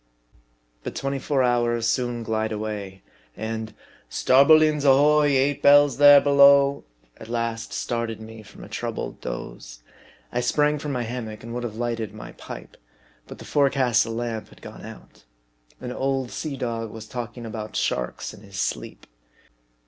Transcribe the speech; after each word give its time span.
But 0.81 0.95
twenty 0.95 1.19
four 1.19 1.43
hours 1.43 1.85
soon 1.85 2.23
glide 2.23 2.51
away; 2.51 3.03
and" 3.37 3.71
Starbo 4.09 4.55
leens 4.57 4.83
ahoy! 4.83 5.27
eight 5.27 5.61
bells 5.61 5.97
there 5.97 6.19
below!" 6.19 6.83
at 7.21 7.29
last 7.29 7.71
started 7.71 8.19
me 8.19 8.41
from 8.41 8.63
a 8.63 8.67
troubled 8.67 9.21
doze. 9.21 9.83
I 10.31 10.39
sprang 10.41 10.79
from 10.79 10.91
my 10.91 11.03
hammock, 11.03 11.43
and 11.43 11.53
would 11.53 11.61
have 11.61 11.75
lighted 11.75 12.15
my 12.15 12.31
pipe. 12.31 12.77
But 13.27 13.37
the 13.37 13.45
forecastle 13.45 14.15
lamp 14.15 14.49
had 14.49 14.63
gone 14.63 14.83
out. 14.83 15.23
An 15.79 15.91
old 15.91 16.31
sea 16.31 16.57
dog 16.57 16.89
was 16.89 17.05
talking 17.05 17.45
about 17.45 17.75
sharks 17.75 18.33
in 18.33 18.41
his 18.41 18.57
sleep. 18.57 19.05